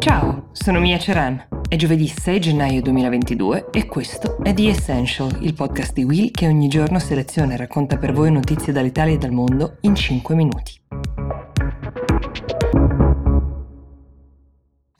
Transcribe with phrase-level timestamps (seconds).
[0.00, 1.48] Ciao, sono Mia Ceran.
[1.68, 6.48] È giovedì 6 gennaio 2022 e questo è The Essential, il podcast di Will che
[6.48, 10.79] ogni giorno seleziona e racconta per voi notizie dall'Italia e dal mondo in 5 minuti.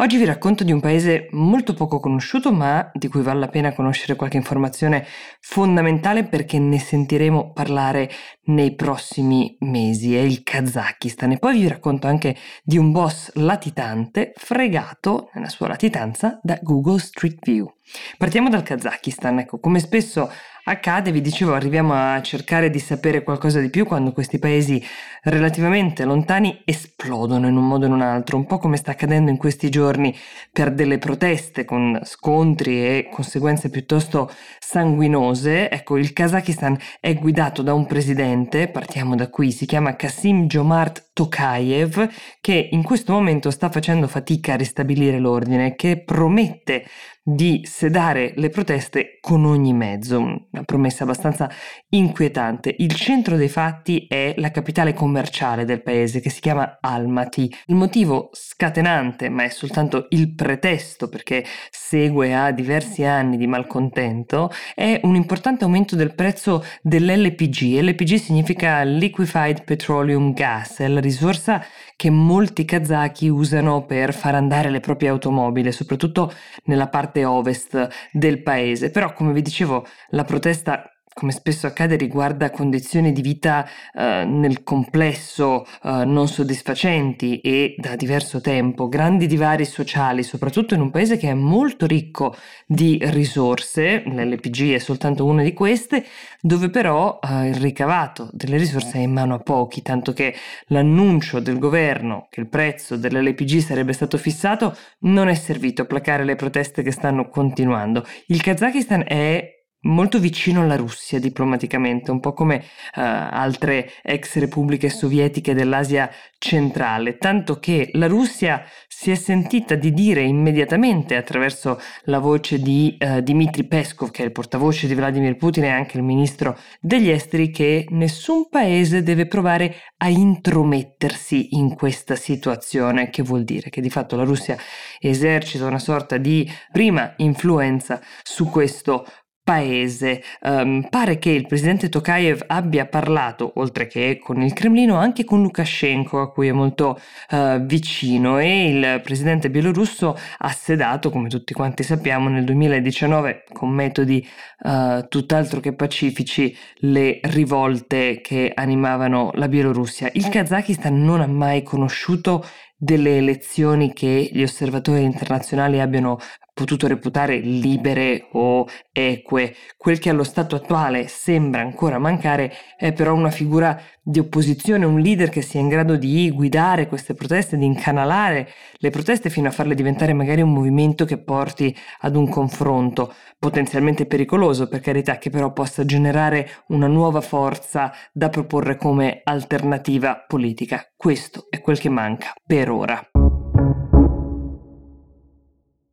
[0.00, 3.74] Oggi vi racconto di un paese molto poco conosciuto ma di cui vale la pena
[3.74, 5.04] conoscere qualche informazione
[5.40, 8.08] fondamentale perché ne sentiremo parlare
[8.44, 14.32] nei prossimi mesi, è il Kazakistan e poi vi racconto anche di un boss latitante
[14.36, 17.70] fregato nella sua latitanza da Google Street View.
[18.16, 20.30] Partiamo dal Kazakistan, ecco, come spesso
[20.64, 24.82] accade, vi dicevo, arriviamo a cercare di sapere qualcosa di più quando questi paesi
[25.22, 29.30] relativamente lontani esplodono in un modo o in un altro, un po' come sta accadendo
[29.30, 30.16] in questi giorni
[30.52, 35.70] per delle proteste con scontri e conseguenze piuttosto sanguinose.
[35.70, 41.09] Ecco, il Kazakistan è guidato da un presidente, partiamo da qui, si chiama Kasim Jomart
[41.20, 42.08] Tokayev,
[42.40, 46.86] che in questo momento sta facendo fatica a ristabilire l'ordine, che promette
[47.22, 51.50] di sedare le proteste con ogni mezzo, una promessa abbastanza
[51.90, 52.74] inquietante.
[52.78, 57.48] Il centro dei fatti è la capitale commerciale del paese che si chiama Almaty.
[57.66, 64.50] Il motivo scatenante, ma è soltanto il pretesto perché segue a diversi anni di malcontento,
[64.74, 67.80] è un importante aumento del prezzo dell'LPG.
[67.80, 71.62] LPG significa Liquefied Petroleum Gas, la risorsa
[71.96, 76.32] che molti kazaki usano per far andare le proprie automobili, soprattutto
[76.64, 78.90] nella parte ovest del paese.
[78.90, 80.88] Però, come vi dicevo, la protesta
[81.20, 87.94] come spesso accade, riguarda condizioni di vita eh, nel complesso eh, non soddisfacenti e da
[87.94, 94.02] diverso tempo, grandi divari sociali, soprattutto in un paese che è molto ricco di risorse,
[94.06, 96.06] l'LPG è soltanto una di queste,
[96.40, 100.34] dove però eh, il ricavato delle risorse è in mano a pochi, tanto che
[100.68, 106.24] l'annuncio del governo che il prezzo dell'LPG sarebbe stato fissato non è servito a placare
[106.24, 108.06] le proteste che stanno continuando.
[108.28, 112.62] Il Kazakistan è molto vicino alla Russia diplomaticamente, un po' come uh,
[112.94, 120.22] altre ex repubbliche sovietiche dell'Asia centrale, tanto che la Russia si è sentita di dire
[120.22, 125.64] immediatamente attraverso la voce di uh, Dmitry Peskov, che è il portavoce di Vladimir Putin
[125.64, 132.16] e anche il ministro degli esteri, che nessun paese deve provare a intromettersi in questa
[132.16, 134.56] situazione, che vuol dire che di fatto la Russia
[134.98, 139.06] esercita una sorta di prima influenza su questo
[139.50, 140.22] paese.
[140.42, 145.42] Um, pare che il presidente Tokayev abbia parlato, oltre che con il Cremlino, anche con
[145.42, 147.00] Lukashenko, a cui è molto
[147.30, 153.70] uh, vicino, e il presidente bielorusso ha sedato, come tutti quanti sappiamo, nel 2019 con
[153.70, 154.24] metodi
[154.60, 160.10] uh, tutt'altro che pacifici le rivolte che animavano la Bielorussia.
[160.12, 162.44] Il Kazakistan non ha mai conosciuto
[162.76, 166.18] delle elezioni che gli osservatori internazionali abbiano
[166.60, 169.54] potuto reputare libere o eque.
[169.78, 175.00] Quel che allo stato attuale sembra ancora mancare è però una figura di opposizione, un
[175.00, 179.52] leader che sia in grado di guidare queste proteste, di incanalare le proteste fino a
[179.52, 185.30] farle diventare magari un movimento che porti ad un confronto potenzialmente pericoloso, per carità, che
[185.30, 190.84] però possa generare una nuova forza da proporre come alternativa politica.
[190.94, 193.19] Questo è quel che manca per ora.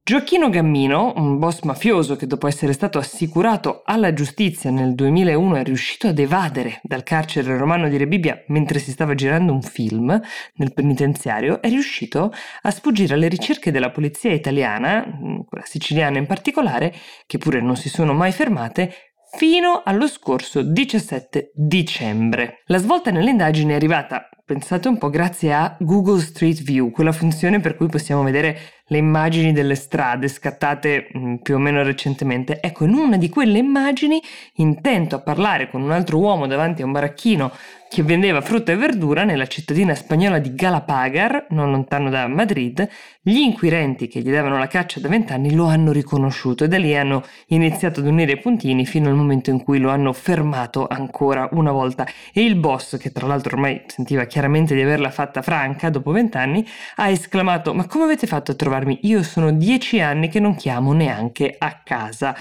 [0.08, 5.64] Gioacchino Gammino, un boss mafioso che dopo essere stato assicurato alla giustizia nel 2001 è
[5.64, 10.18] riuscito ad evadere dal carcere romano di Rebibbia mentre si stava girando un film
[10.54, 12.32] nel penitenziario, è riuscito
[12.62, 16.94] a sfuggire alle ricerche della polizia italiana, mm, quella siciliana in particolare,
[17.26, 18.94] che pure non si sono mai fermate,
[19.36, 22.64] fino allo scorso 17 dicembre.
[22.68, 27.60] La svolta nell'indagine è arrivata, pensate un po', grazie a Google Street View, quella funzione
[27.60, 28.58] per cui possiamo vedere
[28.88, 32.60] le immagini delle strade scattate mh, mm, più o meno recentemente.
[32.62, 34.22] Ecco, in una di quelle immagini,
[34.56, 37.52] intento a parlare con un altro uomo davanti a un baracchino
[37.90, 42.88] che vendeva frutta e verdura nella cittadina spagnola di Galapagar, non lontano da Madrid,
[43.22, 46.96] gli inquirenti che gli davano la caccia da vent'anni lo hanno riconosciuto e da lì
[46.96, 51.48] hanno iniziato ad unire i puntini fino al momento in cui lo hanno fermato ancora
[51.52, 55.90] una volta e il boss, che tra l'altro ormai sentiva chiaramente di averla fatta franca
[55.90, 56.66] dopo vent'anni,
[56.96, 59.00] ha esclamato ma come avete fatto a trovarmi?
[59.04, 62.36] Io sono dieci anni che non chiamo neanche a casa.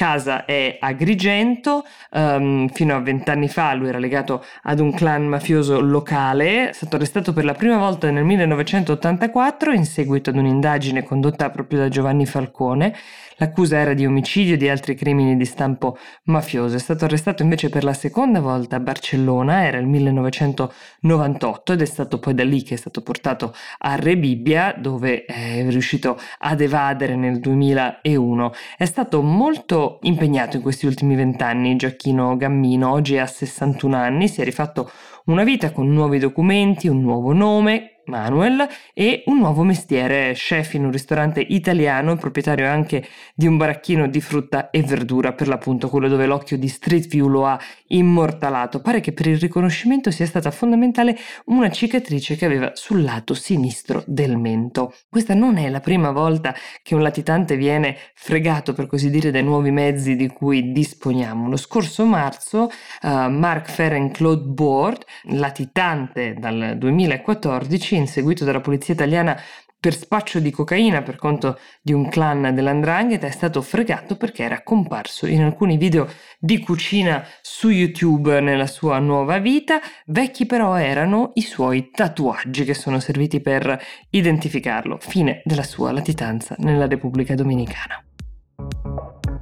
[0.00, 5.78] Casa è Agrigento, um, fino a vent'anni fa lui era legato ad un clan mafioso
[5.78, 11.50] locale, è stato arrestato per la prima volta nel 1984 in seguito ad un'indagine condotta
[11.50, 12.96] proprio da Giovanni Falcone.
[13.40, 16.76] L'accusa era di omicidio e di altri crimini di stampo mafioso.
[16.76, 21.86] È stato arrestato invece per la seconda volta a Barcellona, era il 1998 ed è
[21.86, 27.16] stato poi da lì che è stato portato a Rebibbia dove è riuscito ad evadere
[27.16, 28.52] nel 2001.
[28.76, 34.40] È stato molto impegnato in questi ultimi vent'anni Giacchino Gammino, oggi ha 61 anni, si
[34.40, 34.90] è rifatto
[35.26, 40.84] una vita con nuovi documenti, un nuovo nome, Manuel e un nuovo mestiere, chef in
[40.84, 46.08] un ristorante italiano, proprietario anche di un baracchino di frutta e verdura, per l'appunto quello
[46.08, 47.58] dove l'occhio di Street View lo ha
[47.88, 48.80] immortalato.
[48.80, 51.16] Pare che per il riconoscimento sia stata fondamentale
[51.46, 54.94] una cicatrice che aveva sul lato sinistro del mento.
[55.08, 59.44] Questa non è la prima volta che un latitante viene fregato, per così dire, dai
[59.44, 61.48] nuovi mezzi di cui disponiamo.
[61.48, 62.70] Lo scorso marzo
[63.02, 69.40] uh, Mark Ferenc Claude Board, latitante dal 2014, inseguito dalla polizia italiana
[69.80, 74.62] per spaccio di cocaina per conto di un clan dell'andrangheta è stato fregato perché era
[74.62, 76.06] comparso in alcuni video
[76.38, 79.80] di cucina su YouTube nella sua nuova vita.
[80.04, 84.98] Vecchi però erano i suoi tatuaggi che sono serviti per identificarlo.
[85.00, 88.04] Fine della sua latitanza nella Repubblica Dominicana.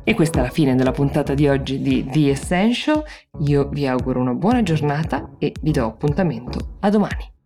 [0.04, 3.02] E questa è la fine della puntata di oggi di The Essential.
[3.40, 7.37] Io vi auguro una buona giornata e vi do appuntamento a domani.